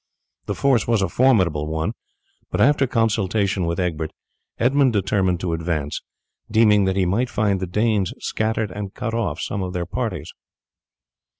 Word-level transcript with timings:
The 0.47 0.55
force 0.55 0.87
was 0.87 1.03
a 1.03 1.07
formidable 1.07 1.67
one, 1.67 1.91
but 2.49 2.59
after 2.59 2.87
consultation 2.87 3.67
with 3.67 3.79
Egbert, 3.79 4.09
Edmund 4.57 4.93
determined 4.93 5.39
to 5.41 5.53
advance, 5.53 6.01
deeming 6.49 6.85
that 6.85 6.95
he 6.95 7.05
might 7.05 7.29
find 7.29 7.59
the 7.59 7.67
Danes 7.67 8.11
scattered 8.17 8.71
and 8.71 8.95
cut 8.95 9.13
off 9.13 9.39
some 9.39 9.61
of 9.61 9.73
their 9.73 9.85
parties. 9.85 10.33